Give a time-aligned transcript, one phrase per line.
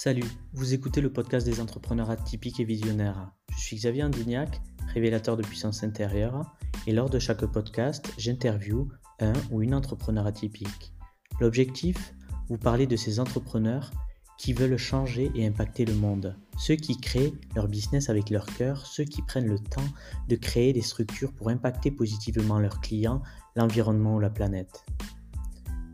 [0.00, 3.32] Salut, vous écoutez le podcast des entrepreneurs atypiques et visionnaires.
[3.50, 4.60] Je suis Xavier Andignac,
[4.94, 6.54] révélateur de puissance intérieure,
[6.86, 8.86] et lors de chaque podcast, j'interviewe
[9.18, 10.92] un ou une entrepreneur atypique.
[11.40, 12.14] L'objectif
[12.48, 13.90] Vous parler de ces entrepreneurs
[14.38, 18.86] qui veulent changer et impacter le monde, ceux qui créent leur business avec leur cœur,
[18.86, 19.88] ceux qui prennent le temps
[20.28, 23.20] de créer des structures pour impacter positivement leurs clients,
[23.56, 24.84] l'environnement ou la planète.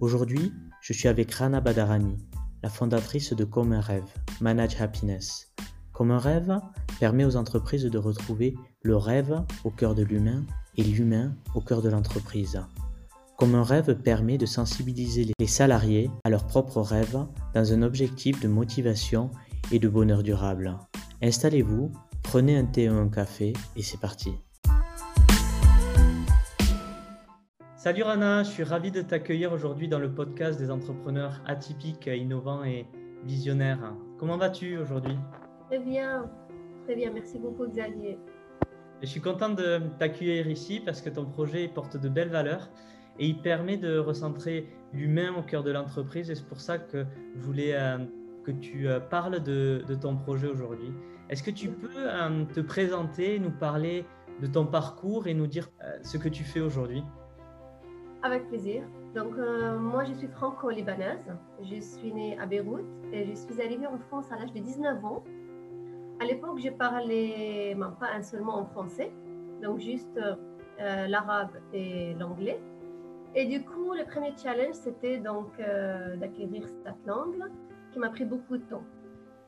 [0.00, 0.52] Aujourd'hui,
[0.82, 2.18] je suis avec Rana Badarani,
[2.64, 4.10] la fondatrice de Comme un rêve,
[4.40, 5.52] Manage Happiness.
[5.92, 6.60] Comme un rêve
[6.98, 10.42] permet aux entreprises de retrouver le rêve au cœur de l'humain
[10.78, 12.58] et l'humain au cœur de l'entreprise.
[13.36, 18.40] Comme un rêve permet de sensibiliser les salariés à leurs propres rêves dans un objectif
[18.40, 19.30] de motivation
[19.70, 20.78] et de bonheur durable.
[21.20, 24.32] Installez-vous, prenez un thé ou un café et c'est parti.
[27.84, 32.64] Salut Rana, je suis ravi de t'accueillir aujourd'hui dans le podcast des entrepreneurs atypiques, innovants
[32.64, 32.86] et
[33.24, 33.92] visionnaires.
[34.18, 35.18] Comment vas-tu aujourd'hui?
[35.68, 36.30] Très bien,
[36.86, 38.18] très bien, merci beaucoup Xavier.
[39.02, 42.70] Je suis content de t'accueillir ici parce que ton projet porte de belles valeurs
[43.18, 47.04] et il permet de recentrer l'humain au cœur de l'entreprise et c'est pour ça que
[47.36, 47.98] je voulais euh,
[48.44, 50.90] que tu euh, parles de, ton projet aujourd'hui.
[51.28, 54.06] Est-ce que tu peux euh, te présenter, nous parler
[54.40, 55.68] de ton parcours et nous dire
[56.02, 57.04] ce que tu fais aujourd'hui?
[58.24, 58.82] Avec plaisir.
[59.14, 59.36] Donc
[59.78, 61.24] moi je suis franco-libanaise,
[61.62, 65.04] je suis née à Beyrouth et je suis arrivée en France à l'âge de 19
[65.04, 65.22] ans.
[66.20, 69.12] À l'époque je parlais pas un seulement en français,
[69.62, 70.18] donc juste
[70.80, 72.58] l'arabe et l'anglais.
[73.36, 77.42] Et du coup, le premier challenge, c'était donc euh, d'acquérir cette langue
[77.90, 78.84] qui m'a pris beaucoup de temps.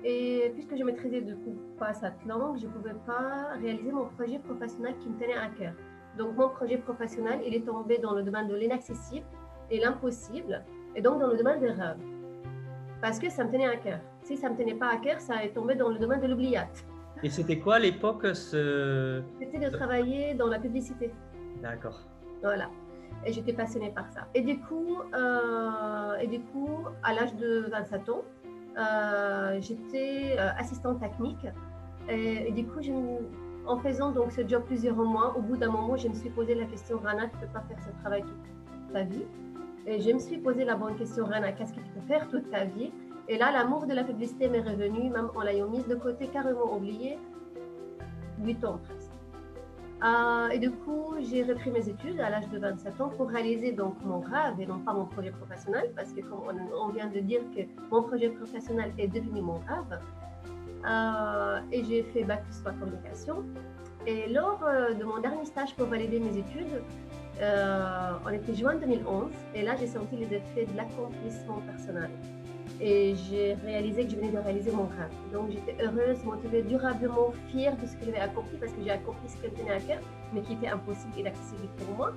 [0.04, 4.06] Et puisque je maîtrisais du coup pas cette langue, je ne pouvais pas réaliser mon
[4.06, 5.74] projet professionnel qui me tenait à cœur.
[6.16, 9.26] Donc mon projet professionnel, il est tombé dans le domaine de l'inaccessible
[9.70, 10.62] et l'impossible,
[10.94, 11.98] et donc dans le domaine des rêves.
[13.02, 14.00] Parce que ça me tenait à cœur.
[14.22, 16.26] Si ça ne me tenait pas à cœur, ça est tombé dans le domaine de
[16.26, 16.68] l'oubliat.
[17.22, 19.22] Et c'était quoi à l'époque ce...
[19.38, 21.12] C'était de travailler dans la publicité.
[21.62, 22.00] D'accord.
[22.42, 22.68] Voilà
[23.24, 24.28] et j'étais passionnée par ça.
[24.34, 28.22] Et du coup, euh, et du coup à l'âge de 27 ans,
[28.78, 31.46] euh, j'étais euh, assistante technique.
[32.08, 32.80] Et, du coup,
[33.66, 36.54] en faisant donc ce job plusieurs mois, au bout d'un moment, je me suis posé
[36.54, 39.24] la question, Rana, tu ne peux pas faire ce travail toute ta vie.
[39.86, 42.50] Et je me suis posé la bonne question, Rana, qu'est-ce que tu peux faire toute
[42.50, 42.92] ta vie?
[43.28, 46.74] Et là, l'amour de la publicité m'est revenu, même en l'ayant mise de côté, carrément
[46.74, 47.18] oublié,
[48.42, 49.10] 8 ans presque.
[50.04, 53.72] Euh, et du coup, j'ai repris mes études à l'âge de 27 ans pour réaliser
[53.72, 56.40] donc mon rêve et non pas mon projet professionnel, parce que comme
[56.78, 59.98] on, vient de dire que mon projet professionnel est devenu mon rêve.
[60.86, 63.44] Euh, et j'ai fait bac plus communication.
[64.06, 66.82] Et lors euh, de mon dernier stage pour valider mes études,
[68.24, 72.10] on était juin 2011, et là j'ai senti les effets de l'accomplissement personnel
[72.80, 75.10] et j'ai réalisé que je venais de réaliser mon rêve.
[75.32, 79.28] Donc j'étais heureuse, motivée, durablement fière de ce que j'avais accompli parce que j'ai accompli
[79.28, 80.00] ce qui me tenait à cœur,
[80.32, 82.12] mais qui était impossible et inaccessible pour moi.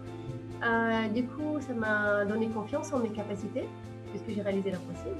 [0.65, 3.67] Euh, du coup, ça m'a donné confiance en mes capacités
[4.09, 5.17] puisque j'ai réalisé l'impossible.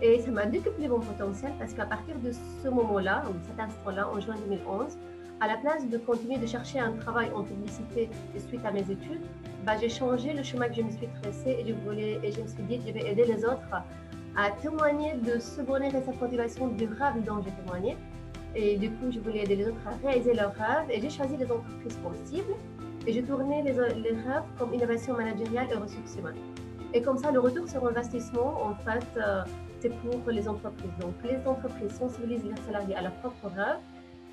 [0.00, 4.08] Et ça m'a décuplé mon potentiel parce qu'à partir de ce moment-là, ou cet instant-là,
[4.08, 4.96] en juin 2011,
[5.40, 8.08] à la place de continuer de chercher un travail en publicité
[8.48, 9.22] suite à mes études,
[9.64, 12.40] bah, j'ai changé le chemin que je me suis tracé et je, voulais, et je
[12.40, 13.68] me suis dit que je vais aider les autres
[14.36, 17.96] à témoigner de ce bonheur et cette motivation du rêve dont j'ai témoigné.
[18.54, 21.36] Et du coup, je voulais aider les autres à réaliser leurs rêves et j'ai choisi
[21.36, 22.54] les entreprises possibles
[23.06, 26.36] et j'ai tourné les, les, rêves comme innovation managériale et ressources humaines.
[26.94, 29.42] Et comme ça, le retour sur investissement, en fait, euh,
[29.80, 30.90] c'est pour les entreprises.
[31.00, 33.78] Donc, les entreprises sensibilisent les salariés à leurs propres rêves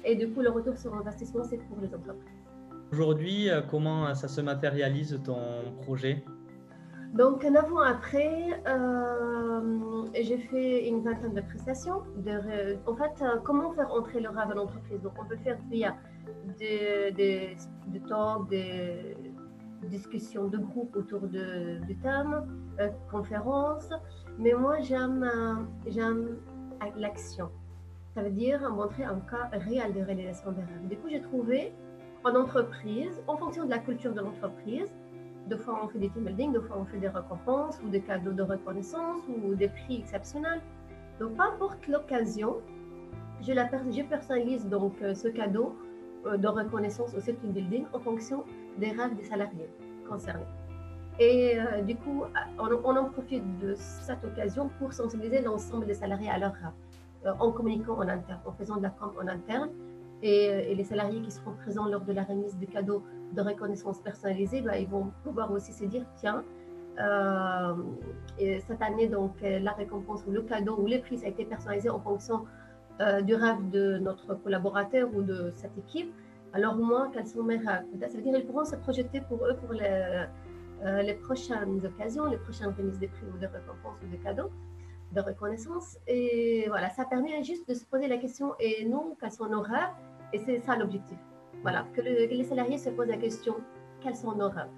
[0.04, 2.44] et du coup, le retour sur investissement, c'est pour les entreprises.
[2.92, 6.24] Aujourd'hui, euh, comment ça se matérialise ton projet?
[7.14, 12.02] Donc, un avant-après, euh, j'ai fait une vingtaine de prestations.
[12.18, 15.58] De, en fait, euh, comment faire entrer le rêve en entreprise Donc, on peut faire
[15.72, 15.96] via
[16.60, 17.56] des, des,
[17.88, 19.18] des talks, des
[19.90, 22.46] discussions de groupe autour de, du thème,
[22.80, 23.90] euh, conférences.
[24.38, 25.30] Mais moi, j'aime
[25.88, 26.38] j'aime
[26.98, 27.50] l'action.
[28.14, 30.88] Ça veut dire montrer un cas réel de réalisation des rêves.
[30.90, 31.74] Du coup, j'ai trouvé
[32.24, 34.92] en entreprise, en fonction de la culture de l'entreprise,
[35.48, 38.02] deux fois, on fait des team building, deux fois, on fait des récompenses ou des
[38.02, 40.62] cadeaux de reconnaissance ou des prix exceptionnels.
[41.20, 42.58] Donc, peu importe l'occasion,
[43.42, 45.76] je, je personnalise donc euh, ce cadeau
[46.26, 48.44] euh, de reconnaissance au team building en fonction
[48.80, 49.70] des rêves des salariés
[50.10, 50.46] concernés.
[51.20, 52.24] Et euh, du coup,
[52.60, 57.52] on, en profite de cette occasion pour sensibiliser l'ensemble des salariés à leurs rêves, en
[57.52, 59.70] communiquant en interne, en faisant de la com en interne.
[60.22, 63.04] Et, et, les salariés qui seront présents lors de la remise des cadeaux
[63.34, 66.44] de reconnaissance personnalisée, bah, ils vont pouvoir aussi se dire, tiens,
[68.40, 71.44] et cette année, donc, la récompense ou le cadeau ou les prix, ça a été
[71.44, 72.46] personnalisé en fonction
[73.24, 76.14] du rêve de notre collaborateur ou de cette équipe.
[76.54, 79.58] Alors moi, quels sont mes rêves Ça veut dire qu'ils pourront se projeter pour eux
[79.58, 80.26] pour les,
[80.84, 84.52] les prochaines occasions, les prochaines remises des prix ou de récompenses ou de cadeaux
[85.16, 85.98] de reconnaissance.
[86.08, 88.88] Et voilà, ça permet juste de se poser la question, et
[89.20, 89.94] quels sont nos rêves
[90.34, 91.18] Et c'est ça l'objectif.
[91.62, 93.56] Voilà, que, les salariés se posent la question,
[94.02, 94.70] quels sont nos rêves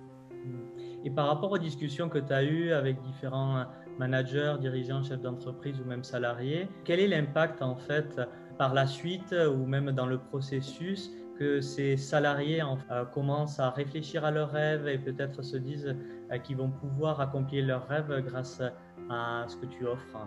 [1.03, 3.65] Et par rapport aux discussions que tu as eues avec différents
[3.97, 8.21] managers, dirigeants, chefs d'entreprise ou même salariés, quel est l'impact en fait
[8.57, 14.25] par la suite ou même dans le processus que ces salariés euh, commencent à réfléchir
[14.25, 15.95] à leurs rêves et peut-être se disent
[16.31, 18.61] euh, qu'ils vont pouvoir accomplir leurs rêves grâce
[19.09, 20.17] à ce que tu offres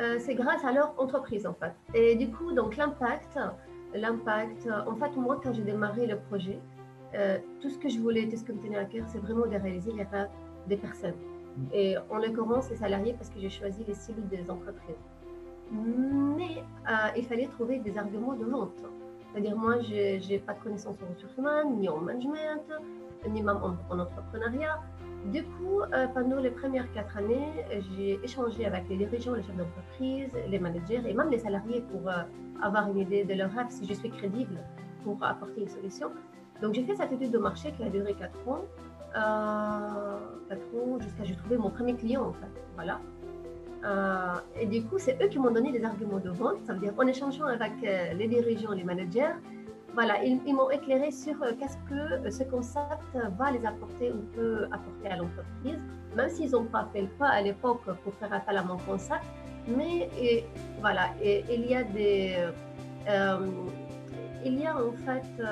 [0.00, 1.74] euh, C'est grâce à leur entreprise en fait.
[1.94, 3.38] Et du coup, donc l'impact,
[3.94, 6.58] l'impact, en fait, moi quand j'ai démarré le projet,
[7.14, 9.46] euh, tout ce que je voulais, tout ce que me tenait à cœur, c'est vraiment
[9.46, 10.28] de réaliser les rêves
[10.66, 11.14] des personnes.
[11.56, 11.66] Mm.
[11.72, 14.96] Et en l'occurrence, les salariés, parce que j'ai choisi les cibles des entreprises.
[15.70, 18.82] Mais euh, il fallait trouver des arguments de vente.
[19.34, 22.62] C'est-à-dire, moi, je n'ai pas de connaissances en ressources humaines, ni en management,
[23.28, 23.58] ni même
[23.90, 24.80] en entrepreneuriat.
[25.32, 27.64] Du coup, euh, pendant les premières quatre années,
[27.96, 32.08] j'ai échangé avec les dirigeants, les chefs d'entreprise, les managers et même les salariés pour
[32.08, 32.22] euh,
[32.62, 34.60] avoir une idée de leur rêve, si je suis crédible
[35.02, 36.12] pour apporter une solution.
[36.62, 38.64] Donc, j'ai fait cette étude de marché qui a duré quatre ans,
[39.16, 42.50] euh, quatre ans jusqu'à j'ai trouvé mon premier client en fait.
[42.76, 43.00] Voilà.
[44.60, 46.64] Et du coup, c'est eux qui m'ont donné des arguments de vente.
[46.66, 49.34] Ça veut dire en échangeant avec les dirigeants, les managers,
[49.94, 54.22] voilà, ils, m'ont éclairé sur euh, qu'est-ce que euh, ce concept va les apporter ou
[54.34, 55.78] peut apporter à l'entreprise,
[56.16, 59.22] même s'ils n'ont pas fait le pas à l'époque pour faire appel à mon concept.
[59.68, 60.10] Mais
[60.80, 62.36] voilà, et, il y a des,
[63.08, 63.46] euh,
[64.44, 65.42] il y a en fait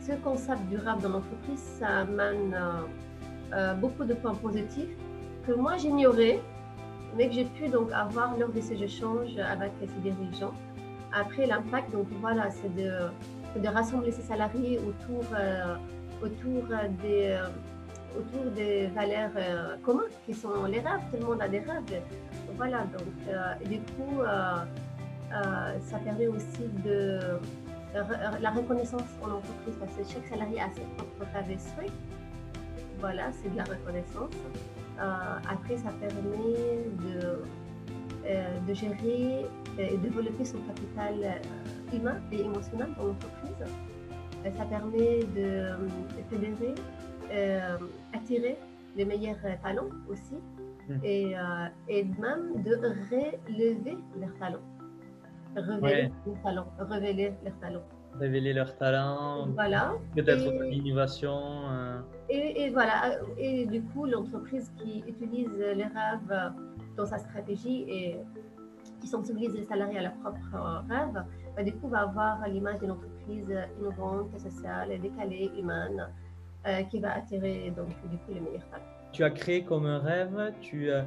[0.00, 2.56] ce concept durable dans l'entreprise, ça amène
[3.80, 4.96] beaucoup de points positifs
[5.46, 6.40] que moi j'ignorais,
[7.16, 10.54] mais que j'ai pu donc avoir lors de ces échanges avec ces dirigeants.
[11.12, 15.76] Après, l'impact, donc voilà, c'est de, rassembler ses salariés autour, euh,
[16.22, 17.48] euh,
[18.18, 21.00] autour des valeurs euh, communes qui sont les rêves.
[21.10, 22.02] Tout le monde a des rêves.
[22.56, 24.20] Voilà, donc du coup,
[25.30, 27.18] ça permet aussi de
[28.40, 31.92] la reconnaissance en entreprise parce que chaque salarié a ses propres rêves et souhaits.
[33.00, 34.30] Voilà, c'est de la reconnaissance.
[34.98, 37.42] Après, ça permet de
[38.28, 39.46] euh, de gérer
[39.78, 43.54] et de développer son capital euh, humain et émotionnel dans l'entreprise.
[43.62, 45.76] Euh, ça permet de,
[46.28, 46.74] fédérer,
[48.12, 48.56] attirer
[48.96, 50.38] les meilleurs talents aussi
[50.88, 51.04] hmm.
[51.04, 51.34] et,
[51.88, 53.38] et, même de relever
[54.18, 54.66] leurs talents.
[55.54, 56.72] Révéler leurs talents.
[56.80, 57.84] Révéler leurs talents.
[58.18, 59.46] Révéler leurs talents.
[59.54, 59.92] Voilà.
[60.16, 61.38] Peut-être l'innovation.
[62.28, 63.18] Et, voilà.
[63.38, 66.52] Et du coup, l'entreprise qui utilise les rêves
[66.96, 68.16] dans sa stratégie et
[69.00, 71.24] qui sensibilise les salariés à leurs propres rêves,
[71.56, 76.08] bah, du coup, va avoir l'image d'une entreprise innovante, sociale, décalée, humaine,
[76.66, 77.88] euh, qui va attirer donc
[78.28, 78.84] les meilleurs talents.
[79.12, 81.02] Tu as créé comme un rêve, tu, euh,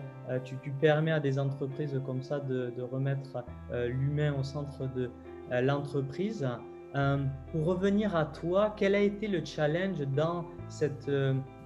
[0.45, 5.12] tu, permets à des entreprises comme ça de, remettre euh, l'humain au centre de
[5.51, 6.48] l'entreprise.
[6.94, 11.09] Pour revenir à toi, quel a été le challenge dans cette,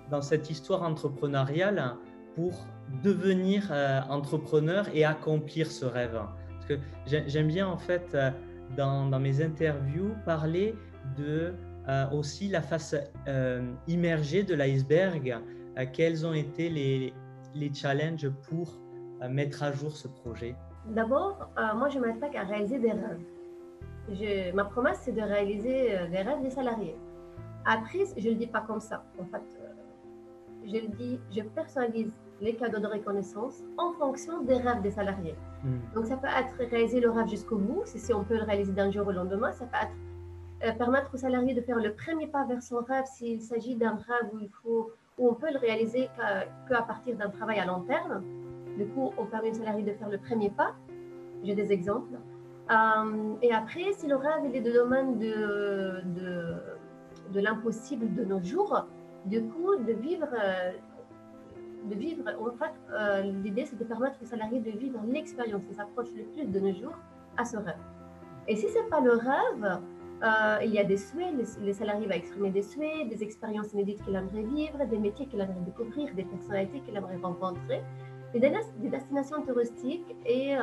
[0.10, 1.96] dans cette histoire entrepreneuriale
[2.36, 2.54] pour
[3.04, 6.20] devenir euh, entrepreneur et accomplir ce rêve?
[6.50, 6.74] Parce que
[7.06, 8.32] j'aime bien en fait euh,
[8.78, 10.76] dans, dans, mes interviews parler
[11.18, 11.54] de
[11.88, 12.96] euh, aussi la face
[13.88, 15.36] immergée de l'iceberg.
[15.92, 17.14] quels ont été les,
[17.56, 18.80] les challenges pour
[19.30, 20.56] mettre à jour ce projet?
[20.88, 23.20] D'abord, moi je m'attaque à réaliser des rêves.
[24.10, 26.96] Je, ma promesse c'est de réaliser les rêves des salariés.
[27.66, 29.04] Après, je ne le dis pas comme ça.
[29.20, 29.44] En fait,
[30.66, 35.36] je le dis, je personnalise les cadeaux de reconnaissance en fonction des rêves des salariés.
[35.64, 35.80] Hmm.
[35.96, 38.92] Donc, ça peut être réaliser le rêve jusqu'au bout, si, on peut le réaliser d'un
[38.92, 39.52] jour au lendemain.
[39.52, 43.06] Ça peut être euh, permettre aux salariés de faire le premier pas vers son rêve
[43.06, 46.10] s'il s'agit d'un rêve où, il faut, où on peut le réaliser
[46.68, 48.24] qu'à partir d'un travail à long terme.
[48.78, 50.74] Du coup, on permet aux salariés de faire le premier pas.
[51.44, 52.18] J'ai des exemples.
[52.72, 56.02] Euh, et après, si le rêve est de domaine de,
[57.32, 58.88] de, l'impossible de nos jours,
[59.26, 60.72] du coup, de vivre euh,
[61.86, 65.74] de vivre, en fait, euh, l'idée c'est de permettre aux salariés de vivre l'expérience qui
[65.74, 66.98] s'approche le plus de nos jours
[67.36, 67.76] à ce rêve.
[68.48, 69.82] Et si ce n'est pas le rêve,
[70.64, 74.16] il y a des souhaits, les, salariés vont exprimer des souhaits, des expériences inédites qu'il
[74.16, 77.84] aimerait vivre, des métiers qu'il aimerait découvrir, des personnalités qu'il aimerait rencontrer,
[78.32, 80.56] des, des destinations touristiques et,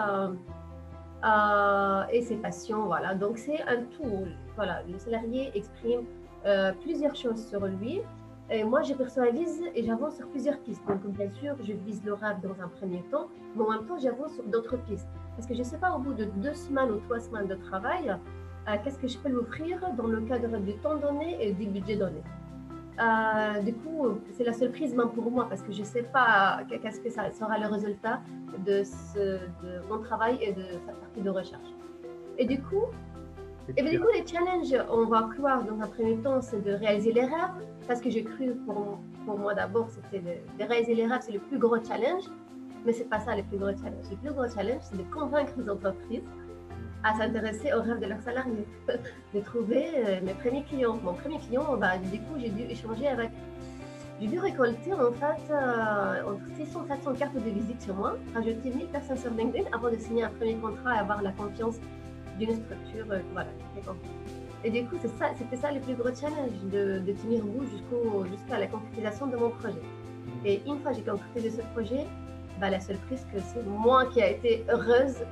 [1.24, 2.86] euh, et ses passions.
[2.86, 3.14] Voilà.
[3.14, 4.26] Donc c'est un tout.
[4.56, 4.82] Voilà.
[4.88, 6.04] Le salarié exprime
[6.82, 8.00] plusieurs choses sur lui
[8.52, 10.82] Et moi, je personnalise et j'avance sur plusieurs pistes.
[10.88, 13.98] Donc, bien sûr, je vise le rêve dans un premier temps, mais en même temps,
[13.98, 15.06] j'avance sur d'autres pistes.
[15.36, 17.54] Parce que je ne sais pas, au bout de deux semaines ou trois semaines de
[17.54, 21.52] travail, euh, qu'est-ce que je peux lui offrir dans le cadre du temps donné et
[21.52, 22.22] du budget donné?
[23.00, 26.60] Euh, du coup, c'est la seule prise pour moi parce que je ne sais pas
[26.68, 28.20] qu'est-ce que ça sera le résultat
[28.66, 31.70] de, ce, de mon travail et de cette partie de recherche.
[32.36, 32.84] Et du coup,
[33.76, 36.72] et bien, du coup, les challenges, on va croire dans un premier temps, c'est de
[36.72, 37.54] réaliser les rêves,
[37.86, 41.40] parce que j'ai cru pour, pour moi d'abord, c'était de, réaliser les rêves, c'est le
[41.40, 42.24] plus gros challenge,
[42.84, 44.10] mais c'est pas ça le plus gros challenge.
[44.10, 46.22] Le plus gros challenge, c'est de convaincre les entreprises
[47.02, 48.66] à s'intéresser aux rêves de leurs salariés,
[49.34, 50.98] de trouver euh, mes premiers clients.
[51.02, 53.30] Mon premier client, bah, du coup, j'ai dû échanger avec.
[54.20, 58.16] J'ai dû récolter en fait euh, entre 600 et 700 cartes de visite sur moi,
[58.34, 61.76] rajouter 1000 personnes sur LinkedIn avant de signer un premier contrat et avoir la confiance
[62.38, 63.06] d'une structure.
[63.10, 63.48] Euh, voilà,
[64.62, 68.66] et du coup, c'était ça le plus gros challenge, de, de tenir bout jusqu'à la
[68.66, 69.80] concrétisation de mon projet.
[70.44, 72.06] Et une fois que j'ai concrétisé ce projet,
[72.60, 75.24] bah, la seule prise que c'est moi qui a été heureuse,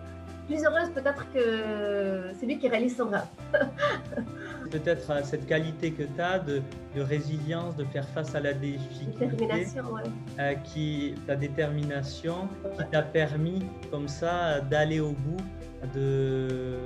[0.48, 3.26] plus heureuse peut-être que celui qui réalise son rêve.
[4.70, 6.62] peut-être euh, cette qualité que tu as de,
[6.96, 9.26] de, résilience, de faire face à la difficulté.
[9.26, 10.02] Détermination, ouais.
[10.40, 15.44] Euh, qui, ta détermination qui t'a permis comme ça d'aller au bout
[15.94, 16.78] de,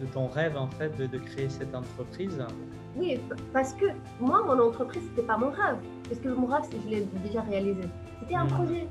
[0.00, 2.38] de ton rêve en fait de, de, créer cette entreprise
[2.94, 3.18] Oui,
[3.52, 3.86] parce que
[4.20, 5.78] moi, mon entreprise, c'était pas mon rêve.
[6.08, 7.82] Parce que mon rêve, je l'ai déjà réalisé.
[8.20, 8.48] C'était un hmm.
[8.48, 8.88] projet.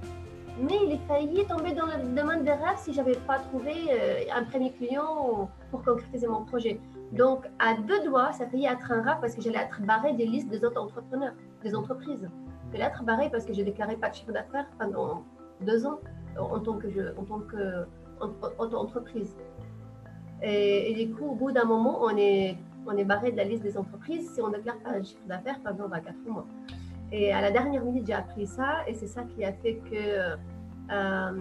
[0.60, 4.44] Mais il failli tomber dans le domaine des rêves si j'avais pas trouvé euh, un
[4.44, 6.80] premier client pour concrétiser mon projet.
[7.14, 10.26] Donc, à deux doigts, ça failli être un rêve parce que j'allais être barré des
[10.26, 12.30] listes des autres entrepreneurs, des entreprises.
[12.72, 15.24] J'allais être barré parce que j'ai déclaré pas de chiffre d'affaires pendant
[15.62, 16.00] deux ans
[16.40, 17.86] en tant que, en tant que.
[20.44, 23.64] Et, du coup, au bout d'un moment, on est, on est barré de la liste
[23.64, 26.46] des entreprises si on déclare pas un chiffre d'affaires pendant 24 mois.
[27.12, 30.38] Et à la dernière minute, j'ai appris ça et c'est ça qui a fait que
[30.92, 31.32] euh,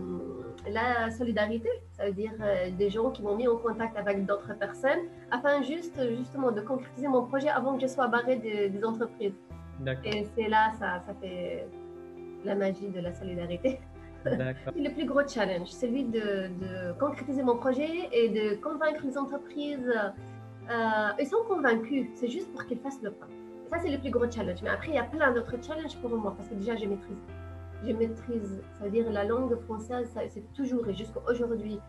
[0.68, 4.54] la solidarité, ça veut dire euh, des gens qui m'ont mis en contact avec d'autres
[4.58, 5.00] personnes
[5.30, 9.34] afin juste, justement de concrétiser mon projet avant que je sois barré des, des entreprises.
[10.04, 11.66] Et c'est là, ça, ça fait
[12.44, 13.80] la magie de la solidarité.
[14.22, 14.36] C'est
[14.76, 19.90] le plus gros challenge, celui de, de, concrétiser mon projet et de convaincre les entreprises.
[20.70, 23.26] Euh, ils sont convaincus, c'est juste pour qu'ils fassent le pas.
[23.70, 24.62] Ça, c'est le plus gros challenge.
[24.62, 27.18] Mais après, il y a plein d'autres challenges pour moi parce que déjà, je maîtrise.
[27.84, 31.80] Je maîtrise, c'est-à-dire la langue française, c'est toujours et jusqu'à aujourd'hui,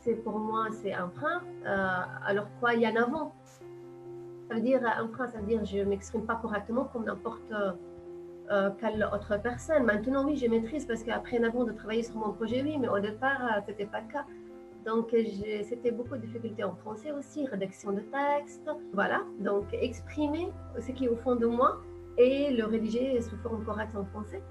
[0.00, 1.40] c'est pour moi, c'est un frein.
[1.66, 3.32] Euh, alors quoi, il y en a avant.
[4.48, 7.52] Ça veut dire un frein, ça veut dire je ne m'exprime pas correctement comme n'importe
[8.50, 9.84] euh, quelle autre personne.
[9.84, 12.98] Maintenant, oui, je maîtrise parce qu'après avant de travailler sur mon projet, oui, mais au
[12.98, 14.26] départ, euh, ce n'était pas le cas.
[14.84, 15.14] Donc,
[15.64, 18.68] c'était beaucoup de difficultés en français aussi, rédaction de texte.
[18.92, 20.48] Voilà, donc exprimer
[20.78, 21.80] ce qui est au fond de moi
[22.18, 24.42] et le rédiger sous forme correcte en français.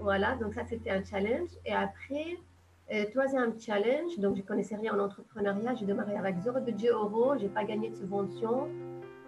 [0.00, 1.50] Voilà, donc ça, c'était un challenge.
[1.64, 2.38] Et après,
[2.92, 7.38] euh, troisième challenge, donc je connaissais rien en entrepreneuriat, j'ai démarré avec zéro budget euro,
[7.38, 8.68] j'ai pas gagné de subvention.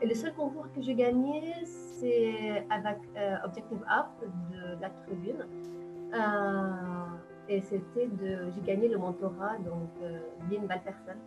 [0.02, 4.06] Et le seul concours que j'ai gagné, c'est avec euh, Objective Up
[4.50, 5.46] de, la Tribune.
[6.12, 7.04] Euh,
[7.48, 8.50] et c'était de.
[8.54, 11.18] J'ai gagné le mentorat, donc euh, d'une personne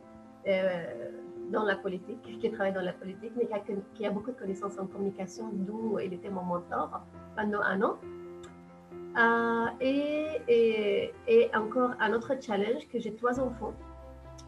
[1.51, 3.49] dans la politique, qui travaille dans la politique, mais
[3.95, 7.01] qui a, beaucoup de connaissances en communication, d'où il était mon mentor
[7.35, 7.97] pendant un an.
[9.81, 13.73] et, et, encore un autre challenge que j'ai trois enfants.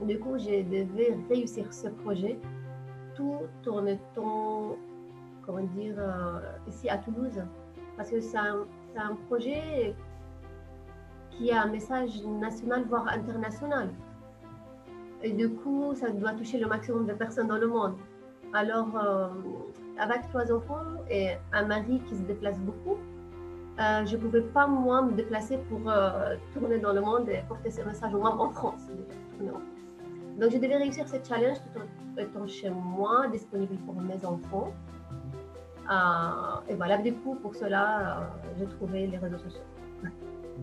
[0.02, 2.40] Du coup, je devais réussir ce projet
[3.16, 4.78] tout en étant
[5.50, 7.42] comment dire, euh, ici à Toulouse.
[7.98, 8.68] Parce que c'est un,
[9.28, 9.96] projet
[11.40, 13.90] qui a un message national, voire international.
[15.24, 17.96] Et du coup, ça doit toucher le maximum de personnes dans le monde.
[18.54, 19.28] Alors, euh,
[19.98, 22.98] avec trois enfants et un mari qui se déplace beaucoup,
[23.80, 25.82] euh, je ne pouvais pas, moi, me déplacer pour
[26.54, 28.82] tourner dans le monde et porter ce message, moi, en France.
[30.40, 34.74] Donc, je devais réussir ce challenge tout en étant chez moi, disponible pour mes enfants.
[35.90, 38.24] Euh, et voilà, du coup, pour cela, euh,
[38.58, 39.64] j'ai trouvé les réseaux sociaux.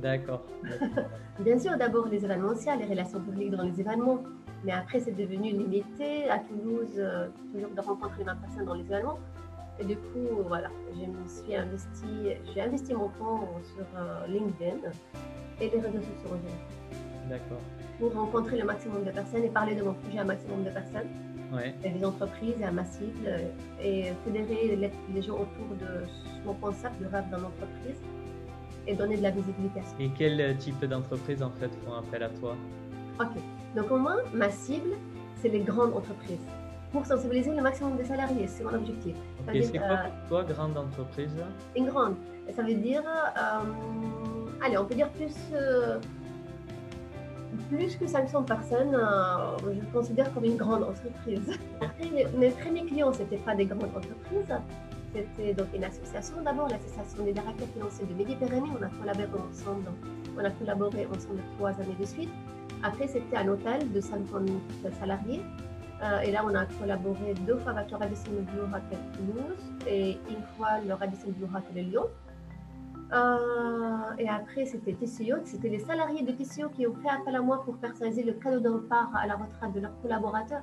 [0.00, 0.42] D'accord.
[1.40, 4.22] Bien sûr, d'abord les événementiels, les relations publiques dans les événements.
[4.64, 8.84] Mais après, c'est devenu limité à Toulouse, euh, toujours de rencontrer ma personne dans les
[8.84, 9.18] événements.
[9.78, 13.84] Et du coup, voilà, je me suis investi, j'ai investi mon temps sur
[14.26, 14.88] LinkedIn
[15.60, 17.28] et les réseaux sociaux en général.
[17.28, 17.60] D'accord.
[17.98, 20.70] Pour rencontrer le maximum de personnes et parler de mon projet à un maximum de
[20.70, 21.08] personnes
[21.84, 23.14] et des entreprises et un massif
[23.82, 24.76] et fédérer
[25.14, 26.06] les, gens autour de
[26.44, 28.00] mon concept de rêve dans l'entreprise
[28.86, 29.80] et donner de la visibilité.
[30.00, 32.56] Et quel type d'entreprise en fait font appel à toi?
[33.20, 33.36] Ok,
[33.74, 34.90] donc au moins ma cible,
[35.40, 36.46] c'est les grandes entreprises.
[36.92, 38.46] pour sensibiliser le maximum des salariés.
[38.46, 39.14] C'est mon objectif.
[39.52, 39.96] Et c'est quoi
[40.28, 41.36] pour toi, grande entreprise?
[41.76, 42.14] Une grande.
[42.54, 45.98] Ça veut dire, euh, allez, on peut dire plus, euh,
[47.68, 51.58] plus que 500 personnes, euh, je considère comme une grande entreprise.
[51.80, 54.54] Après, mes, premiers clients, ce n'étaient pas des grandes entreprises.
[55.16, 58.68] C'était donc une association d'abord, l'association des directeurs financiers de Méditerranée.
[58.78, 59.90] On a collaboré ensemble,
[60.36, 62.28] on a collaboré ensemble trois années de suite.
[62.82, 64.50] Après, c'était un hôtel de 50
[65.00, 65.42] salariés.
[66.02, 70.18] Euh, et là, on a collaboré deux fois avec le Radisson Blue Hotel Toulouse et
[70.28, 72.08] une fois le Radisson Blue Hotel Lyon.
[73.14, 75.36] Euh, et après, c'était TCO.
[75.44, 78.60] C'était les salariés de TCO qui ont fait appel à moi pour personnaliser le cadeau
[78.60, 80.62] de repas à la retraite de leurs collaborateurs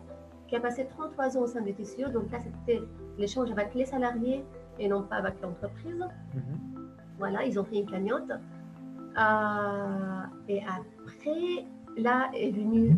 [0.53, 2.11] qui a passé 33 ans au sein de TCO.
[2.11, 2.83] Donc là, c'était
[3.17, 4.45] l'échange avec les salariés
[4.77, 6.05] et non pas avec l'entreprise.
[6.35, 6.91] Mhm.
[7.17, 8.29] Voilà, ils ont fait une cagnotte.
[8.29, 11.65] Euh, et après,
[11.97, 12.95] là est venue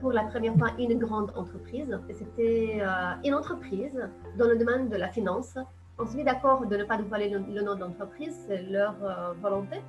[0.00, 1.98] pour la première fois une grande entreprise.
[2.12, 3.98] C'était euh, une entreprise
[4.36, 5.56] dans le domaine de la finance.
[5.98, 9.32] On se met d'accord de ne pas dévoiler le, nom de l'entreprise, c'est leur euh,
[9.40, 9.80] volonté,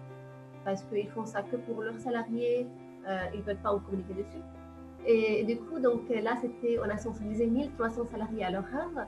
[0.64, 2.68] parce qu'ils font ça que pour leurs salariés,
[3.34, 4.44] ils ne veulent pas en communiquer dessus.
[5.06, 9.06] Et, du coup, donc là, c'était, on a sensibilisé 1300 salariés à leur rêve,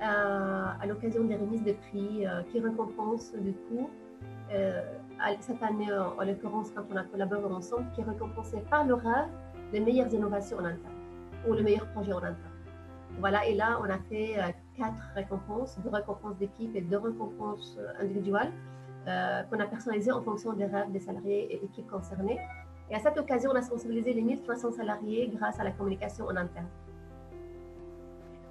[0.00, 3.88] à l'occasion des remises de prix qui récompensent du coup
[5.40, 9.28] cette année, en l'occurrence, quand on a collaboré ensemble, qui récompensait par le rêve
[9.72, 10.94] les meilleures innovations en interne
[11.48, 12.52] ou le meilleur projet en interne.
[13.18, 17.76] Voilà, et là, on a fait euh, quatre récompenses, deux récompenses d'équipe et deux récompenses
[17.78, 18.52] euh, individuelles
[19.06, 22.38] euh, qu'on a personnalisées en fonction des rêves des salariés et équipes concernées.
[22.92, 26.36] Et à cette occasion, on a sensibilisé les 1300 salariés grâce à la communication en
[26.36, 26.68] interne.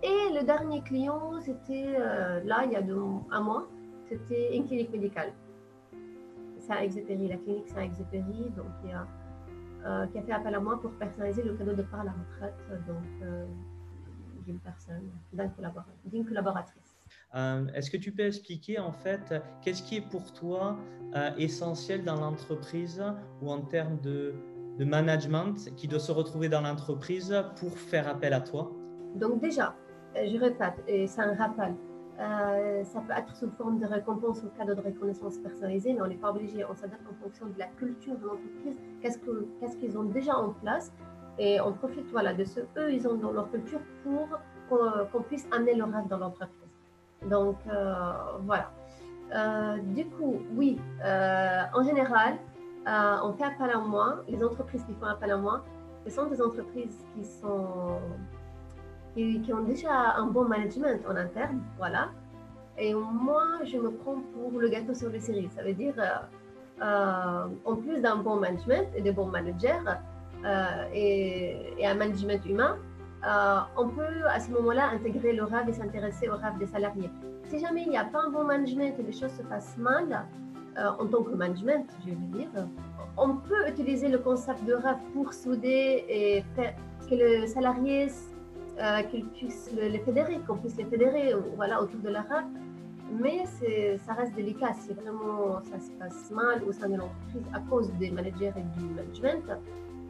[0.03, 1.95] Et le dernier client, c'était
[2.43, 3.67] là, il y a un mois,
[4.09, 5.31] c'était une clinique médicale.
[6.57, 8.49] Saint-Exupéry, la clinique Saint-Exupéry.
[8.57, 9.05] Donc, il a
[9.83, 12.11] euh, qui a fait appel à moi pour personnaliser le cadeau de part à la
[12.11, 12.53] retraite
[13.23, 13.45] euh,
[14.45, 15.09] d'une personne,
[16.05, 16.80] d'une collaboratrice.
[17.33, 20.77] Euh, est-ce que tu peux expliquer en fait qu'est-ce qui est pour toi
[21.37, 23.03] essentiel dans l'entreprise
[23.41, 24.33] ou en termes de,
[24.79, 28.71] management qui doit se retrouver dans l'entreprise pour faire appel à toi?
[29.15, 29.75] Donc déjà,
[30.15, 31.75] je répète, et c'est un rappel,
[32.21, 36.07] euh, ça peut être sous forme de récompense ou cadeau de reconnaissance personnalisée, mais on
[36.07, 36.63] n'est pas obligé.
[36.65, 40.91] On s'adapte en fonction de la culture de l'entreprise, qu'est-ce qu'ils ont déjà en place.
[41.39, 44.27] Et on profite voilà, de ce eux, ils ont dans leur culture pour
[44.69, 46.60] qu'on puisse amener leur rêve dans l'entreprise.
[47.29, 48.71] Donc, euh, voilà.
[49.33, 52.37] Euh, du coup, oui, en général,
[52.85, 54.23] on fait appel à moi.
[54.27, 55.63] Les entreprises qui font appel à moi,
[56.05, 57.99] ce sont des entreprises qui sont
[59.15, 62.09] qui, ont déjà un bon management en interne, voilà.
[62.77, 65.49] Et moi, je me prends pour le gâteau sur les séries.
[65.55, 69.79] Ça veut dire, euh, euh, en plus d'un bon management et de bons managers
[70.45, 72.77] euh, et, un management humain,
[73.23, 77.09] on peut à ce moment-là intégrer le rêve et s'intéresser au rêve des salariés.
[77.49, 80.25] Si jamais il n'y a pas un bon management et les choses se passent mal,
[80.77, 82.49] en tant que management, je veux dire,
[83.17, 86.75] on peut utiliser le concept de rêve pour souder et faire
[87.09, 88.07] que le salarié
[88.79, 92.45] euh, qu'ils puissent les fédérer, qu'on puisse les fédérer voilà, autour de l'arabe.
[93.11, 93.43] Mais
[94.05, 94.73] ça reste délicat.
[94.73, 98.79] Si vraiment ça se passe mal au sein de l'entreprise à cause des managers et
[98.79, 99.59] du management,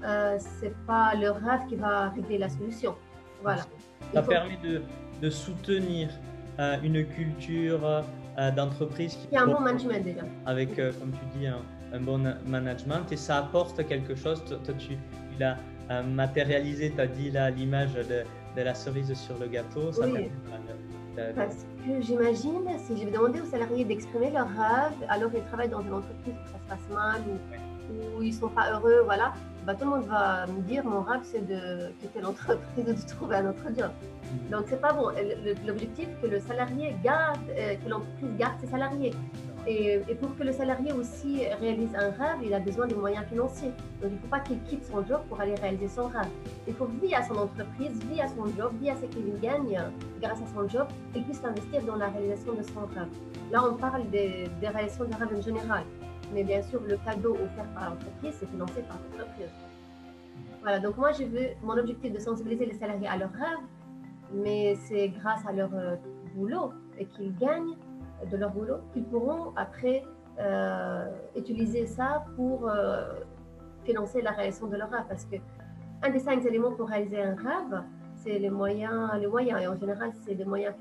[0.03, 2.95] euh, c'est pas le rêve qui va régler la solution.
[3.43, 3.63] Voilà.
[4.13, 4.81] Ça permet de,
[5.21, 6.09] de soutenir
[6.59, 10.21] euh, une culture euh, d'entreprise qui, a un bon management déjà.
[10.45, 11.61] Avec, comme tu dis, un,
[11.93, 14.43] un, bon management et ça apporte quelque chose.
[14.45, 14.97] Toi, tu,
[15.39, 15.57] l'as
[16.03, 18.23] matérialisé, tu as dit là l'image de
[18.55, 19.91] de la cerise sur le gâteau.
[19.91, 20.29] Ça oui.
[21.35, 25.69] Parce que j'imagine, si je vais demander aux salariés d'exprimer leur rêve alors qu'ils travaillent
[25.69, 29.33] dans une entreprise où ça se passe mal ou, ils ne sont pas heureux, voilà,
[29.65, 33.08] bah, tout le monde va me dire mon rêve c'est de quitter l'entreprise et de
[33.08, 33.91] trouver un autre job.
[33.91, 34.52] Mm.
[34.52, 35.10] Donc c'est pas bon.
[35.65, 39.13] L'objectif que le salarié garde, euh, que l'entreprise garde ses salariés.
[39.67, 43.71] Et, pour que le salarié aussi réalise un rêve, il a besoin de moyens financiers.
[44.02, 46.30] Donc, il ne faut pas qu'il quitte son job pour aller réaliser son rêve.
[46.67, 49.80] Il faut, via son entreprise, via son job, via ce qu'il gagne
[50.19, 53.08] grâce à son job, qu'il puisse investir dans la réalisation de son rêve.
[53.52, 55.84] Là, on parle des, des réalisations de rêve en général.
[56.34, 59.52] Mais bien sûr, le cadeau offert par l'entreprise, c'est financé par l'entreprise.
[60.62, 63.65] Voilà, donc moi, je veux, mon objectif de sensibiliser les salariés à leurs rêves,
[64.34, 65.96] mais c'est grâce à leur euh,
[66.36, 67.76] boulot et qu'ils gagnent
[68.30, 70.04] de leur boulot, qu'ils pourront après
[70.39, 73.13] euh, utiliser ça pour euh,
[73.84, 75.06] financer la réalisation de leur rêve.
[75.10, 75.38] Parce que
[76.04, 77.84] un des cinq éléments pour réaliser un rêve,
[78.15, 80.76] c'est les moyens, les moyens, et en général, c'est des moyens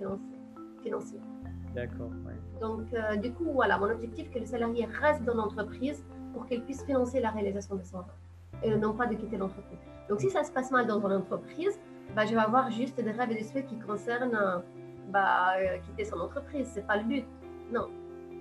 [0.83, 1.21] financiers.
[1.75, 2.11] D'accord.
[2.61, 6.62] Donc, euh, du coup, voilà, mon objectif, que le salarié reste dans l'entreprise pour qu'il
[6.62, 8.07] puisse financer la réalisation de son rêve.
[8.62, 9.79] et non pas de quitter l'entreprise.
[10.09, 11.79] Donc, si ça se passe mal dans une entreprise,
[12.14, 14.62] bah, je vais avoir juste des rêves et des souhaits qui concernent
[15.09, 16.70] bah, quitter son entreprise.
[16.73, 17.25] Ce n'est pas le but.
[17.73, 17.88] Non.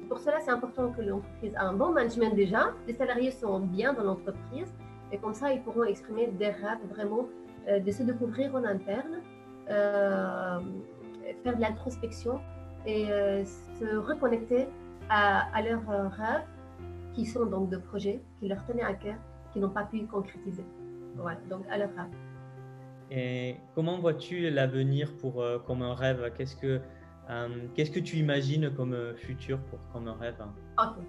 [0.09, 3.93] Pour cela, c'est important que l'entreprise ait un bon management déjà, les salariés sont bien
[3.93, 4.73] dans l'entreprise,
[5.11, 7.27] et comme ça, ils pourront exprimer des rêves vraiment,
[7.67, 9.21] de se découvrir en interne,
[9.69, 10.59] euh,
[11.43, 12.39] faire de l'introspection
[12.89, 13.43] et euh,
[13.79, 14.67] se reconnecter
[15.09, 16.45] à, leurs euh, rêves
[17.13, 19.15] qui sont donc de projets qui leur tenaient à cœur,
[19.51, 20.65] qui n'ont pas pu concrétiser.
[21.15, 22.13] Voilà, donc à leurs rêves.
[23.11, 26.31] Et comment vois-tu l'avenir pour comme un rêve?
[26.37, 26.79] Qu'est-ce que
[27.73, 30.35] qu'est-ce que tu imagines comme futur pour comme un rêve?
[30.77, 31.03] Ok.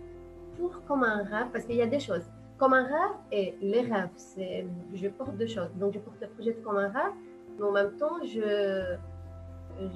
[0.56, 2.24] Pour comme un rêve, parce qu'il y a des choses.
[2.56, 5.70] Comme un rêve et les rêves, c'est je porte deux choses.
[5.76, 7.12] Donc je porte le projet comme un rêve
[7.60, 8.96] mais en même temps, je,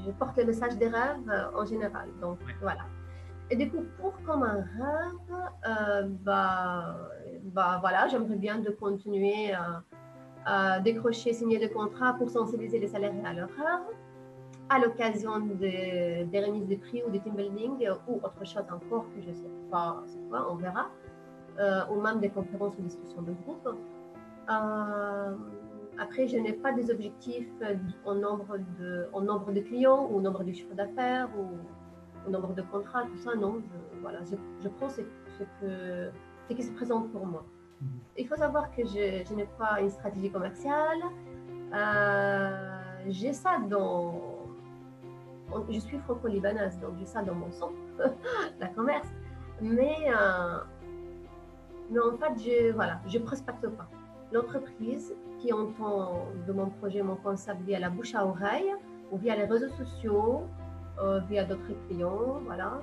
[0.04, 2.08] je porte le message des rêves euh, en général.
[2.20, 2.84] Donc, voilà.
[3.50, 6.96] Et du coup, pour comme un rêve, euh, bah,
[7.44, 9.52] bah, voilà, j'aimerais bien de continuer
[10.46, 13.96] à, décrocher, signer des contrats pour sensibiliser les salariés à leurs rêves,
[14.68, 19.06] à l'occasion des, des remises de prix ou des team building ou autre chose encore
[19.14, 20.90] que je ne sais pas c'est quoi, on verra,
[21.58, 23.68] euh, ou même des conférences ou discussions de groupe.
[25.98, 27.48] Après, je n'ai pas des objectifs
[28.04, 31.56] en nombre de, en nombre de clients ou au nombre de chiffres d'affaires ou
[32.26, 33.60] au nombre de contrats, tout ça, non.
[33.60, 35.02] Je, voilà, je, prends ce,
[35.60, 36.10] que,
[36.48, 37.44] ce qui se présente pour moi.
[37.80, 37.88] Mhm.
[38.18, 41.02] Il faut savoir que je, je n'ai pas une stratégie commerciale.
[41.72, 44.32] Euh, j'ai ça dans.
[45.68, 47.70] Je suis franco-libanaise, donc j'ai ça dans mon sang,
[48.60, 49.08] la commerce.
[49.60, 50.58] Mais, euh,
[51.90, 53.88] mais en fait, je ne voilà, je prospecte pas.
[54.34, 58.74] L'entreprise qui entend de mon projet, mon concept via la bouche à oreille
[59.12, 60.42] ou via les réseaux sociaux,
[61.00, 62.82] euh, via d'autres clients, voilà.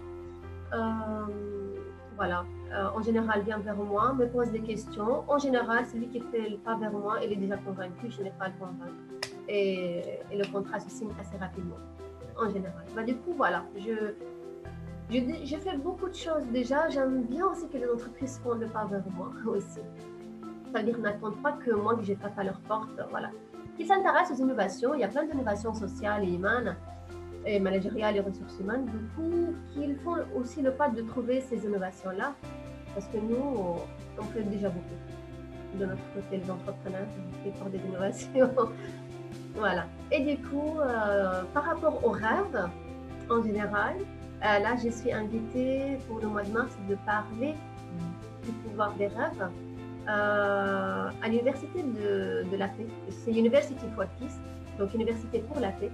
[0.74, 1.78] Euh,
[2.16, 2.46] voilà.
[2.72, 5.30] Euh, en général, vient vers moi, me pose des questions.
[5.30, 8.32] En général, celui qui fait le pas vers moi, il est déjà convaincu, je n'ai
[8.32, 9.04] pas le convaincre.
[9.50, 11.82] Et, le contrat se signe assez rapidement,
[12.38, 12.86] en général.
[12.96, 14.14] Bah, du coup, voilà, je,
[15.10, 16.88] je, fais beaucoup de choses déjà.
[16.88, 19.82] J'aime bien aussi que les entreprises font le pas vers moi aussi.
[20.72, 23.00] C'est-à-dire n'attendent pas que moi, que je tape à leur porte.
[23.10, 23.30] Voilà.
[23.78, 24.94] Qui s'intéressent aux innovations.
[24.94, 26.76] Il y a plein d'innovations sociales et humaines
[27.46, 28.86] et managériales et ressources humaines.
[28.86, 32.34] Du coup, qu'ils font aussi le pas de trouver ces innovations-là.
[32.94, 33.78] Parce que nous,
[34.20, 34.86] on fait déjà beaucoup
[35.80, 37.08] de notre côté, les entrepreneurs,
[37.44, 38.52] qui des innovations.
[39.56, 39.86] voilà.
[40.12, 42.70] Et du coup, euh, par rapport aux rêves,
[43.30, 47.56] en général, euh, là, je suis invitée pour le mois de mars de parler
[48.44, 49.50] du pouvoir des rêves
[50.08, 52.88] euh, à l'université de, la paix.
[53.10, 54.40] C'est University for Peace,
[54.80, 55.92] donc Université pour la paix.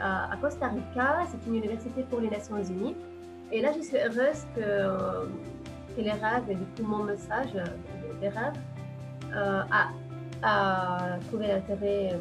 [0.00, 2.96] Euh, à Costa Rica, c'est une université pour les Nations Unies.
[3.52, 5.26] Et là, je suis heureuse que,
[5.94, 7.52] que les rêves, et du coup, mon message
[8.20, 8.58] des rêves,
[9.32, 9.90] euh, a,
[10.42, 12.18] a, trouvé l'intérêt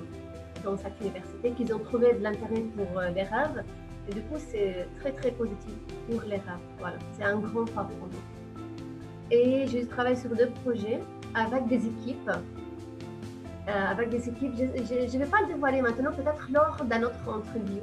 [0.63, 3.63] dans cette université, qu'ils ont trouvé de l'intérêt pour les rêves.
[4.07, 5.73] Et du coup, c'est très, très positif
[6.07, 6.65] pour les rêves.
[6.77, 9.31] Voilà, c'est un grand pas pour nous.
[9.31, 11.01] Et je travaille sur deux projets
[11.35, 12.29] avec des équipes.
[13.67, 17.27] Euh, avec des équipes, je ne vais pas le dévoiler maintenant, peut-être lors d'un autre
[17.27, 17.81] interview.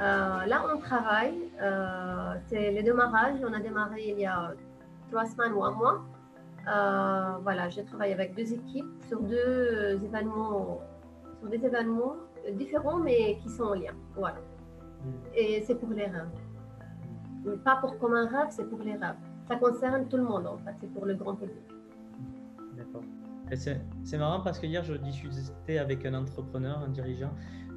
[0.00, 1.34] Euh, là, on travaille.
[1.60, 3.36] Euh, c'est le démarrage.
[3.46, 4.52] On a démarré il y a
[5.10, 6.04] trois semaines ou un mois.
[7.42, 10.80] voilà, je travaille avec deux équipes sur deux événements,
[11.38, 12.16] sur des événements
[12.52, 13.94] différents mais qui sont en lien.
[14.16, 14.38] Voilà.
[15.04, 15.10] Mm.
[15.34, 17.58] Et c'est pour les rêves.
[17.64, 19.16] Pas pour comme un rêve, c'est pour les rêves.
[19.48, 21.79] Ça concerne tout le monde en fait, c'est pour le grand public.
[23.56, 27.32] C'est marrant parce que hier, je discutais avec un entrepreneur, un dirigeant,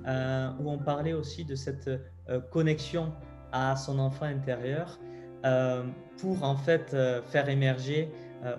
[0.06, 3.14] euh, où on parlait aussi de cette euh, connexion
[3.54, 5.00] à son enfant intérieur
[5.46, 5.84] euh,
[6.18, 8.12] pour en fait faire émerger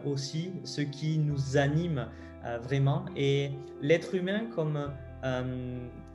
[0.07, 2.07] aussi ce qui nous anime
[2.63, 3.05] vraiment.
[3.17, 3.51] Et
[3.83, 4.79] l'être humain comme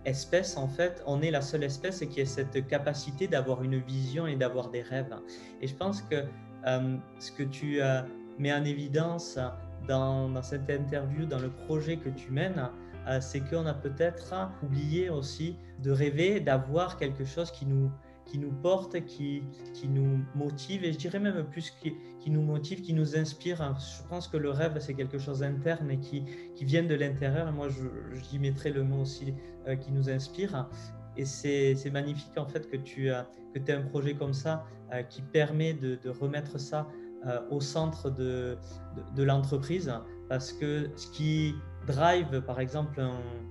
[0.06, 4.26] espèce, en fait, on est la seule espèce qui a cette capacité d'avoir une vision
[4.26, 5.16] et d'avoir des rêves.
[5.62, 6.24] Et je pense que
[7.20, 7.80] ce que tu
[8.40, 9.38] mets en évidence
[9.88, 12.70] dans, cette interview, dans le projet que tu mènes,
[13.08, 17.92] euh, c'est qu'on a peut-être oublié aussi de rêver, d'avoir quelque chose qui nous,
[18.26, 22.42] qui nous porte, qui, qui nous motive, et je dirais même plus qui, qui nous
[22.42, 23.58] motive, qui nous inspire.
[23.80, 26.24] Je pense que le rêve, c'est quelque chose d'interne et qui,
[26.56, 27.52] qui vient de l'intérieur.
[27.52, 27.70] Moi,
[28.30, 29.34] j'y mettrai le mot aussi
[29.68, 30.70] euh, qui nous inspire.
[31.18, 35.02] Et c'est magnifique en fait que tu as que aies un projet comme ça euh,
[35.04, 36.99] qui permet de, de remettre ça euh,
[37.50, 38.58] au centre de,
[39.16, 39.92] de, l'entreprise
[40.30, 41.56] parce que ce qui
[41.88, 43.02] drive, par exemple,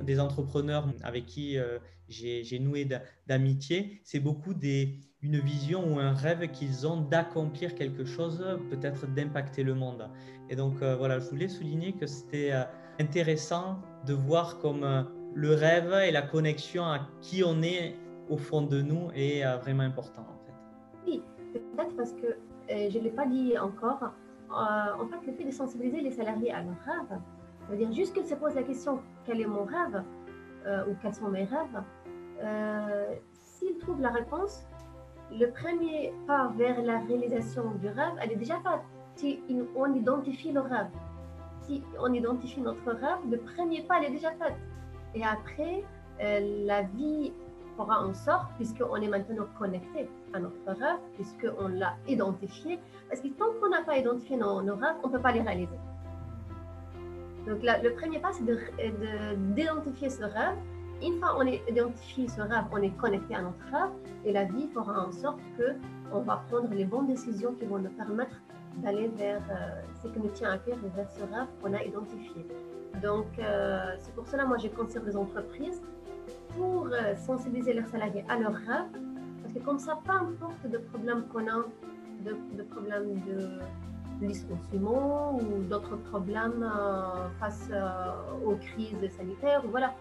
[0.03, 1.79] des entrepreneurs avec qui euh,
[2.09, 2.89] j'ai noué
[3.27, 9.13] d'amitié, c'est beaucoup des, une vision ou un rêve qu'ils ont d'accomplir quelque chose, peut-être
[9.13, 10.09] d'impacter le monde.
[10.49, 12.63] Et donc, euh, voilà, je voulais souligner que c'était euh,
[13.01, 17.97] intéressant de voir comme le rêve et la connexion à qui on est
[18.29, 20.53] au fond de nous est vraiment important, en fait.
[21.07, 22.37] Oui, peut-être parce que,
[22.69, 24.13] je ne l'ai pas dit encore,
[24.51, 27.21] en fait, le fait de sensibiliser les salariés à leur rêve,
[27.69, 30.03] ça veut dire juste qu'ils se posent la question quel est mon rêve
[30.67, 31.83] euh, ou quels sont mes rêves.
[32.43, 34.67] Euh, s'ils trouvent la réponse,
[35.31, 38.81] le premier pas vers la réalisation du rêve, elle est déjà faite.
[39.17, 39.43] Si
[39.77, 40.89] on identifie le rêve,
[41.61, 44.55] si on identifie notre rêve, le premier pas, elle est déjà fait.
[45.15, 45.85] Et après,
[46.23, 47.35] euh, la vie
[47.79, 53.29] fera en sorte, puisqu'on est maintenant connecté à notre rêve, puisqu'on l'a identifié, parce que
[53.29, 55.79] tant qu'on n'a pas identifié nos rêves, on ne peut pas les réaliser.
[57.47, 58.45] Donc le premier pas, c'est
[59.55, 60.57] d'identifier ce rêve.
[61.03, 63.93] Une fois qu'on a identifié ce rêve, on est connecté à notre rêve
[64.25, 67.91] et la vie fera en sorte qu'on va prendre les bonnes décisions qui vont nous
[67.91, 68.37] permettre
[68.79, 72.45] d'aller vers euh, ce qui nous tient à cœur vers ce rêve qu'on a identifié.
[73.03, 75.81] Donc euh, c'est pour cela moi j'ai conçu des entreprises
[76.59, 78.93] pour euh, sensibiliser leurs salariés à leurs rêves
[79.43, 81.65] parce que comme ça, peu importe de problèmes qu'on a,
[82.27, 83.61] de, de problèmes de
[84.21, 89.63] licenciements ou d'autres problèmes euh, face euh, aux crises sanitaires.
[89.71, 89.95] Voilà.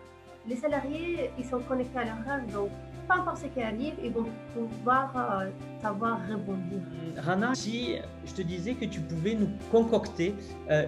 [0.48, 2.70] Les salariés, ils sont connectés à leur rêve, donc
[3.08, 5.43] peu importe ce qui arrive, ils vont pouvoir
[5.82, 6.80] savoir rebondir.
[7.17, 10.36] Rana, si je te disais que tu pouvais nous concocter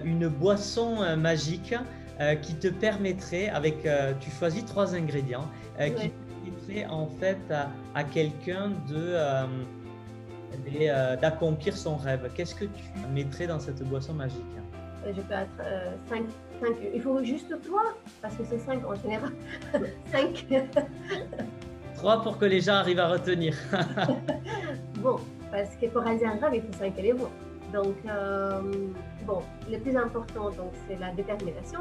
[0.04, 1.74] une boisson magique
[2.42, 3.86] qui te permettrait, avec,
[4.20, 7.38] tu choisis trois ingrédients, qui permettrait en fait
[7.94, 9.16] à quelqu'un de
[10.68, 12.28] euh, d'accomplir son rêve.
[12.34, 12.82] Qu'est-ce que tu
[13.14, 14.42] mettrais dans cette boisson magique?
[15.06, 15.48] Euh, Je peux être
[16.08, 16.22] 5.
[16.62, 17.82] Euh, Il faut juste 3,
[18.20, 19.32] parce que c'est 5 en général.
[20.12, 20.46] 5.
[21.94, 23.54] 3 pour que les gens arrivent à retenir.
[24.98, 25.16] bon,
[25.50, 27.30] parce que pour réaliser un rêve, il faut 5 éléments.
[27.72, 27.96] Donc,
[29.30, 30.50] bon, le plus important,
[30.86, 31.80] c'est la détermination.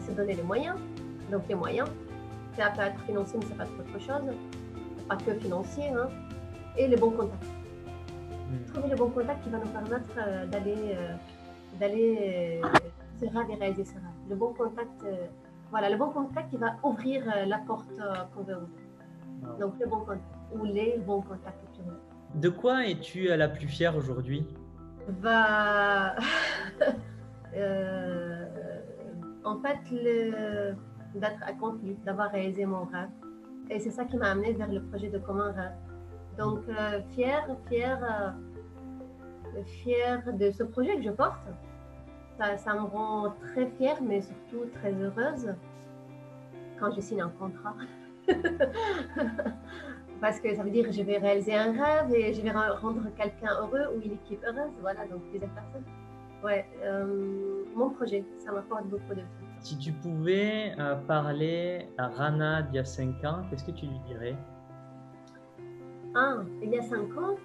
[0.00, 0.76] c'est donner les moyens.
[1.30, 1.88] Donc, les moyens.
[2.56, 4.34] Ça peut être financier, mais ça peut être autre chose.
[5.08, 5.88] Pas que financier.
[5.88, 6.08] Hein
[6.76, 7.44] et le bon contact.
[8.50, 8.72] Hmm.
[8.72, 11.14] Trouver le bon contact qui va nous permettre euh, d'aller euh,
[11.78, 12.68] d'aller euh,
[13.20, 14.02] se rêve et réaliser ce rêve.
[14.28, 15.04] Le bon contact,
[15.70, 17.88] voilà, le bon contact qui va ouvrir la porte
[18.34, 18.68] qu'on veut ouvrir.
[19.44, 19.56] Ah.
[19.60, 20.22] Donc le bon contact
[20.54, 21.58] ou les bons contacts.
[22.34, 24.46] De quoi es-tu la plus fière aujourd'hui?
[25.08, 26.16] Bah,
[29.44, 29.78] En fait,
[31.14, 33.10] d'être accompli, d'avoir réalisé mon rêve.
[33.70, 35.72] Et c'est ça qui m'a amené vers le projet de Comment Rêve.
[36.38, 38.34] Donc, euh, fière, fière,
[39.56, 41.40] euh, fière de ce projet que je porte.
[42.38, 45.54] Ça, ça, me rend très fière, mais surtout très heureuse
[46.78, 47.74] quand je signe un contrat.
[50.22, 53.02] Parce que ça veut dire que je vais réaliser un rêve et je vais rendre
[53.16, 54.70] quelqu'un heureux ou une équipe heureuse.
[54.80, 55.84] Voilà, donc plusieurs personnes.
[56.44, 59.22] Ouais, euh, mon projet, ça m'apporte beaucoup de
[59.58, 60.76] Si tu pouvais
[61.08, 64.36] parler à Rana d'il y a 5 ans, qu'est-ce que tu lui dirais?
[66.14, 67.36] Ah, il y a cinq ans?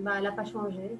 [0.00, 0.98] Bah, Elle n'a pas changé.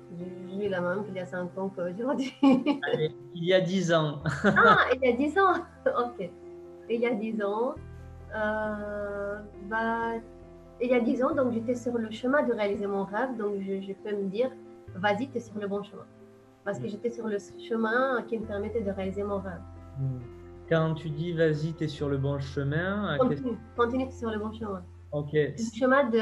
[0.59, 2.33] J'ai la même qu'il y a cinq ans qu'aujourd'hui.
[2.43, 4.23] il y a dix ans.
[4.45, 5.55] ah, il y a dix ans
[5.87, 6.31] Ok.
[6.91, 7.75] Il y a dix ans.
[8.35, 10.13] Euh, bah,
[10.81, 13.37] il y a dix ans, donc j'étais sur le chemin de réaliser mon rêve.
[13.37, 14.51] Donc je, peux me dire,
[14.95, 16.07] vas-y, tu es sur le bon chemin.
[16.65, 16.89] Parce que mm.
[16.89, 19.61] j'étais sur le chemin qui me permettait de réaliser mon rêve.
[19.99, 20.19] Mm.
[20.69, 23.17] Quand tu dis vas-y, tu es sur le bon chemin.
[23.19, 24.83] Continue, continue sur le bon chemin.
[25.13, 25.33] Ok.
[25.33, 26.21] Le chemin de.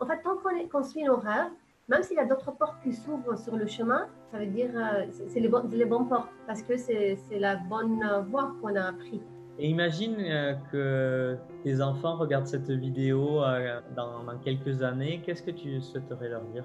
[0.00, 1.50] En fait, tant qu'on construit nos rêves,
[1.88, 5.06] même s'il y a d'autres portes qui s'ouvrent sur le chemin, ça veut dire euh,
[5.10, 9.20] c'est les, bon, les bonnes portes parce que c'est la bonne voie qu'on a appris.
[9.58, 15.22] Et imagine euh, que tes enfants regardent cette vidéo euh, dans, quelques années.
[15.24, 16.64] Qu'est-ce que tu souhaiterais leur dire?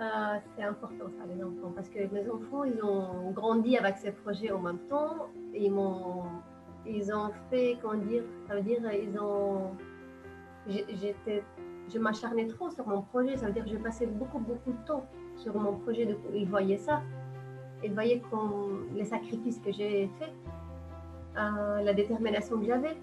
[0.00, 0.04] Euh,
[0.56, 4.50] c'est important ça, les enfants, parce que mes enfants, ils ont grandi avec ces projets
[4.50, 5.28] en même temps.
[5.54, 6.24] Ils m'ont,
[6.84, 9.70] ils ont fait, comment dire, ça veut dire, ils ont,
[10.66, 11.44] j'étais,
[11.88, 13.36] je m'acharnais trop sur mon projet.
[13.36, 16.16] Ça veut dire je passais beaucoup, beaucoup de temps sur mon projet.
[16.34, 17.00] Ils voyaient ça.
[17.84, 18.22] Ils voyaient
[18.94, 20.32] les sacrifices que j'ai faits,
[21.36, 22.96] euh, la détermination que j'avais.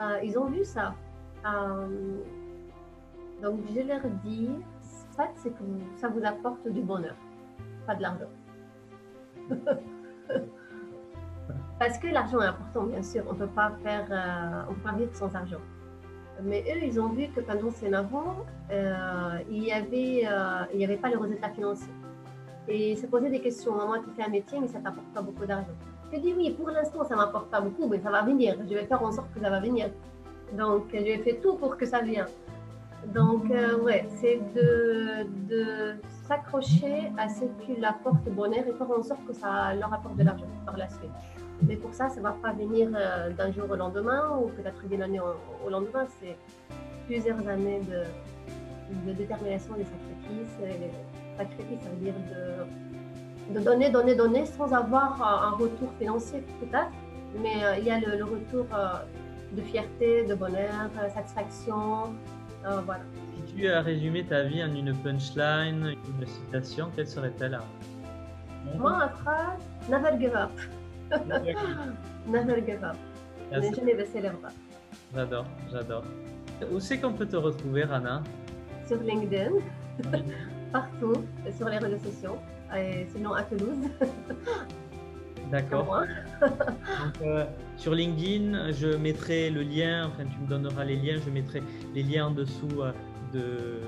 [0.00, 0.94] Euh, ils ont vu ça.
[3.42, 4.50] donc, je leur dis,
[5.16, 5.62] fait, c'est que
[5.96, 7.14] ça vous apporte du bonheur,
[7.86, 8.30] pas de l'argent.
[11.78, 13.24] Parce que l'argent est important, bien sûr.
[13.28, 15.60] On ne peut pas euh, vivre sans argent.
[16.42, 18.36] Mais eux, ils ont vu que pendant ces 9 ans,
[18.70, 21.92] euh, il n'y avait, euh, pas le résultat financier.
[22.68, 23.74] et se poser des questions.
[23.74, 25.74] Moi, tu fais un métier, mais ça ne t'apporte pas beaucoup d'argent.
[26.12, 28.56] Je dis oui, pour l'instant, ça ne m'apporte pas beaucoup, mais ça va venir.
[28.68, 29.88] Je vais faire en sorte que ça va venir.
[30.52, 32.26] Donc, je fait tout pour que ça vienne.
[33.14, 35.94] Donc, euh, ouais, c'est de, de
[36.28, 40.24] s'accrocher à ce qui apporte bonheur et faire en sorte que ça leur apporte de
[40.24, 41.10] l'argent par la suite.
[41.62, 44.86] Mais pour ça, ça ne va pas venir euh, d'un jour au lendemain ou peut-être
[44.86, 46.06] d'une année au, lendemain.
[46.20, 46.36] C'est
[47.06, 50.58] plusieurs années de, de détermination, des sacrifices.
[50.62, 52.91] Et sacrifices, ça veut dire de,
[53.52, 56.90] de, donner, donner, donner sans avoir un retour financier peut-être.
[57.40, 58.66] Mais euh, il y a le, retour
[59.52, 62.14] de fierté, de bonheur, de satisfaction.
[62.64, 63.02] Euh, voilà.
[63.46, 67.58] Si tu as résumé ta vie en une punchline, une citation, quelle serait-elle?
[68.76, 70.50] Moi, ma phrase, never give up.
[72.26, 72.96] never give up.
[73.52, 74.48] Je n'ai jamais baissé les bras.
[75.14, 76.04] J'adore, j'adore.
[76.70, 78.22] Où c'est qu'on peut te retrouver, Rana?
[78.86, 79.52] Sur LinkedIn,
[80.72, 82.38] partout, sur les réseaux sociaux,
[82.76, 83.88] et sinon à Toulouse.
[85.50, 86.04] D'accord.
[87.22, 87.44] Euh,
[87.76, 91.62] sur LinkedIn, je mettrai le lien, enfin tu me donneras les liens, je mettrai
[91.94, 92.90] les liens en dessous euh,
[93.32, 93.78] de,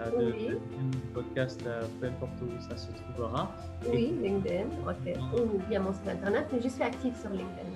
[0.00, 1.60] euh, du podcast,
[2.00, 3.50] peu importe où ça se trouvera.
[3.92, 5.16] Oui, LinkedIn, ok.
[5.34, 7.68] Ou via mon site internet, mais je suis active sur LinkedIn.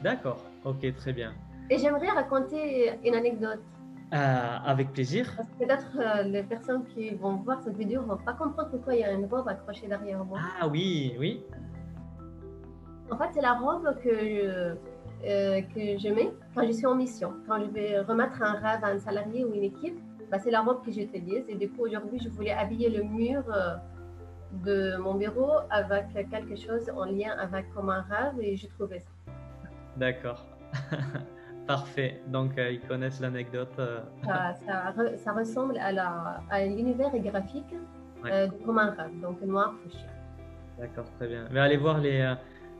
[0.00, 1.32] D'accord, ok, très bien.
[1.68, 3.62] Et j'aimerais raconter une anecdote.
[4.12, 5.30] Avec plaisir.
[5.58, 9.04] Peut-être les personnes qui vont voir cette vidéo ne vont pas comprendre pourquoi il y
[9.04, 10.38] a une robe accrochée derrière moi.
[10.60, 11.42] Ah oui, oui.
[13.10, 14.74] En fait, c'est la robe que je,
[15.24, 17.34] euh, que je mets quand je suis en mission.
[17.46, 19.98] Quand je vais remettre un rêve à un salarié ou une équipe,
[20.30, 21.44] bah, c'est la robe que j'utilise.
[21.48, 23.76] Et du coup, aujourd'hui, je voulais habiller le mur euh,
[24.64, 29.00] de mon bureau avec quelque chose en lien avec comme un rêve et j'ai trouvé
[29.00, 29.32] ça.
[29.96, 30.44] D'accord.
[31.66, 32.20] Parfait.
[32.28, 33.80] Donc, euh, ils connaissent l'anecdote.
[34.24, 34.54] Ça,
[35.16, 37.74] ça, ressemble à l'univers graphique
[38.64, 40.08] comme un rêve, donc noir fuchsia.
[40.78, 41.46] D'accord, très bien.
[41.50, 42.34] Mais allez voir les,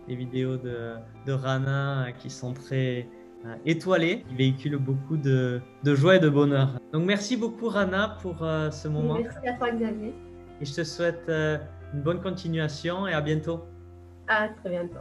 [0.09, 0.95] les vidéos de,
[1.25, 3.09] de Rana qui sont très
[3.47, 6.81] euh, étoilées, qui véhiculent beaucoup de, de, joie et de bonheur.
[6.93, 9.19] Donc merci beaucoup Rana pour euh, ce moment.
[9.19, 10.15] Merci à toi Xavier.
[10.61, 11.59] Et je te souhaite euh,
[11.93, 13.65] une bonne continuation et à bientôt.
[14.27, 14.99] À très bientôt.